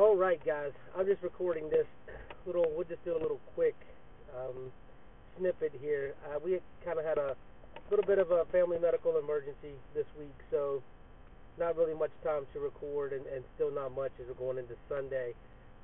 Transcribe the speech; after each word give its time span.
All 0.00 0.16
right, 0.16 0.42
guys. 0.46 0.72
I'm 0.96 1.04
just 1.04 1.22
recording 1.22 1.68
this 1.68 1.84
little. 2.46 2.64
We'll 2.74 2.88
just 2.88 3.04
do 3.04 3.12
a 3.12 3.20
little 3.20 3.38
quick 3.54 3.76
um, 4.34 4.72
snippet 5.36 5.74
here. 5.78 6.14
Uh, 6.24 6.38
we 6.42 6.58
kind 6.82 6.98
of 6.98 7.04
had 7.04 7.18
a 7.18 7.36
little 7.90 8.06
bit 8.06 8.18
of 8.18 8.30
a 8.30 8.46
family 8.46 8.78
medical 8.78 9.18
emergency 9.18 9.76
this 9.92 10.06
week, 10.18 10.32
so 10.50 10.82
not 11.58 11.76
really 11.76 11.92
much 11.92 12.12
time 12.24 12.46
to 12.54 12.60
record, 12.60 13.12
and, 13.12 13.26
and 13.26 13.44
still 13.56 13.70
not 13.70 13.94
much 13.94 14.10
as 14.18 14.26
we're 14.26 14.40
going 14.40 14.56
into 14.56 14.72
Sunday. 14.88 15.34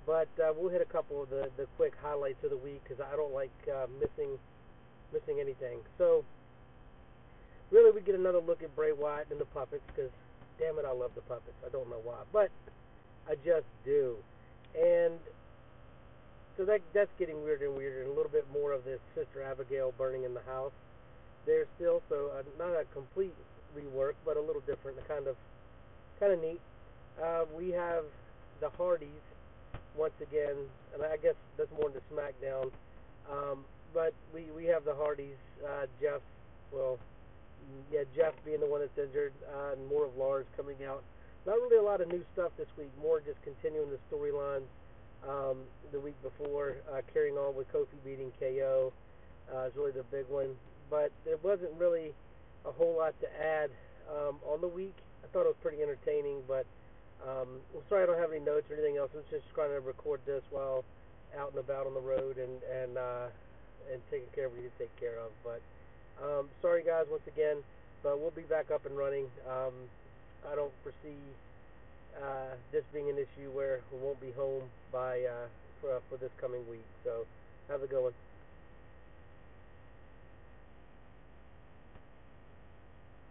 But 0.06 0.28
uh, 0.40 0.54
we'll 0.56 0.70
hit 0.70 0.80
a 0.80 0.90
couple 0.90 1.22
of 1.22 1.28
the, 1.28 1.50
the 1.58 1.66
quick 1.76 1.92
highlights 2.00 2.42
of 2.42 2.48
the 2.48 2.56
week 2.56 2.80
because 2.84 3.04
I 3.04 3.16
don't 3.16 3.34
like 3.34 3.52
uh, 3.68 3.84
missing 4.00 4.38
missing 5.12 5.40
anything. 5.40 5.80
So 5.98 6.24
really, 7.70 7.92
we 7.92 8.00
get 8.00 8.14
another 8.14 8.40
look 8.40 8.62
at 8.62 8.74
Bray 8.74 8.92
Wyatt 8.92 9.26
and 9.30 9.38
the 9.38 9.44
puppets 9.44 9.84
because 9.94 10.10
damn 10.58 10.78
it, 10.78 10.86
I 10.88 10.92
love 10.92 11.10
the 11.14 11.20
puppets. 11.20 11.60
I 11.66 11.68
don't 11.68 11.90
know 11.90 12.00
why, 12.02 12.24
but 12.32 12.48
just 13.46 13.66
do. 13.84 14.16
And 14.74 15.14
so 16.56 16.64
that 16.64 16.80
that's 16.92 17.10
getting 17.18 17.42
weirder 17.44 17.66
and 17.66 17.76
weirder, 17.76 18.02
and 18.02 18.10
a 18.10 18.14
little 18.14 18.30
bit 18.30 18.44
more 18.52 18.72
of 18.72 18.84
this 18.84 18.98
Sister 19.14 19.42
Abigail 19.42 19.94
burning 19.96 20.24
in 20.24 20.34
the 20.34 20.42
house. 20.42 20.72
There 21.46 21.64
still, 21.76 22.02
so 22.08 22.32
uh, 22.36 22.42
not 22.58 22.74
a 22.74 22.84
complete 22.92 23.34
rework, 23.76 24.14
but 24.24 24.36
a 24.36 24.40
little 24.40 24.62
different, 24.66 24.98
kind 25.06 25.28
of 25.28 25.36
kind 26.18 26.32
of 26.32 26.42
neat. 26.42 26.60
Uh, 27.22 27.44
we 27.56 27.70
have 27.70 28.04
the 28.60 28.68
Hardys 28.70 29.22
once 29.96 30.14
again, 30.20 30.56
and 30.92 31.02
I 31.02 31.16
guess 31.16 31.34
that's 31.56 31.70
more 31.70 31.88
into 31.88 32.00
SmackDown. 32.12 32.72
Um, 33.30 33.64
but 33.94 34.12
we 34.34 34.44
we 34.54 34.64
have 34.66 34.84
the 34.84 34.94
Hardys, 34.94 35.38
uh, 35.64 35.86
Jeff, 36.00 36.20
well, 36.72 36.98
yeah, 37.92 38.02
Jeff 38.14 38.34
being 38.44 38.60
the 38.60 38.66
one 38.66 38.80
that's 38.80 38.98
injured, 38.98 39.32
uh, 39.54 39.72
and 39.72 39.86
more 39.88 40.06
of 40.06 40.16
Lars 40.16 40.46
coming 40.56 40.76
out 40.86 41.02
not 41.46 41.54
really 41.62 41.78
a 41.78 41.82
lot 41.82 42.00
of 42.00 42.08
new 42.08 42.24
stuff 42.32 42.50
this 42.58 42.66
week. 42.76 42.90
More 43.00 43.20
just 43.20 43.40
continuing 43.42 43.88
the 43.90 43.98
storyline 44.10 44.62
um, 45.26 45.58
the 45.92 46.00
week 46.00 46.16
before, 46.22 46.76
uh, 46.92 47.00
carrying 47.14 47.36
on 47.36 47.54
with 47.54 47.72
Kofi 47.72 47.96
beating 48.04 48.32
KO 48.38 48.92
uh, 49.54 49.66
is 49.66 49.72
really 49.76 49.92
the 49.92 50.02
big 50.10 50.26
one. 50.28 50.56
But 50.90 51.12
there 51.24 51.36
wasn't 51.42 51.72
really 51.78 52.12
a 52.64 52.72
whole 52.72 52.96
lot 52.98 53.14
to 53.20 53.28
add 53.40 53.70
um, 54.10 54.36
on 54.44 54.60
the 54.60 54.68
week. 54.68 54.94
I 55.22 55.28
thought 55.28 55.46
it 55.46 55.54
was 55.54 55.62
pretty 55.62 55.82
entertaining, 55.82 56.42
but 56.46 56.66
um, 57.26 57.62
sorry 57.88 58.02
I 58.02 58.06
don't 58.06 58.18
have 58.18 58.30
any 58.30 58.44
notes 58.44 58.66
or 58.70 58.74
anything 58.74 58.96
else. 58.96 59.10
I'm 59.14 59.22
just 59.30 59.46
trying 59.54 59.70
to 59.70 59.80
record 59.80 60.20
this 60.26 60.42
while 60.50 60.84
out 61.38 61.50
and 61.50 61.58
about 61.58 61.86
on 61.86 61.94
the 61.94 62.00
road 62.00 62.38
and 62.38 62.62
and 62.70 62.98
uh, 62.98 63.26
and 63.92 64.02
taking 64.10 64.28
care 64.34 64.46
of 64.46 64.52
what 64.52 64.62
you 64.62 64.70
take 64.78 64.94
care 64.98 65.18
of. 65.18 65.30
But 65.42 65.62
um, 66.22 66.48
sorry 66.62 66.82
guys 66.82 67.06
once 67.10 67.26
again, 67.26 67.58
but 68.02 68.20
we'll 68.20 68.30
be 68.30 68.42
back 68.42 68.70
up 68.70 68.86
and 68.86 68.96
running. 68.96 69.26
Um, 69.48 69.74
I 70.50 70.54
don't 70.54 70.72
foresee 70.82 71.18
uh, 72.22 72.54
this 72.72 72.84
being 72.92 73.10
an 73.10 73.16
issue 73.16 73.50
where 73.52 73.80
we 73.92 73.98
won't 73.98 74.20
be 74.20 74.30
home 74.32 74.62
by 74.92 75.22
uh, 75.22 75.46
for, 75.80 75.96
uh, 75.96 76.00
for 76.08 76.16
this 76.16 76.30
coming 76.40 76.62
week. 76.70 76.86
So 77.04 77.26
have 77.68 77.82
a 77.82 77.86
good 77.86 78.02
one. 78.02 78.12